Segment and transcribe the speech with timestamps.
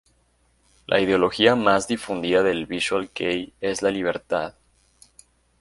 [0.87, 4.55] La ideología más difundida del Visual kei es la libertad.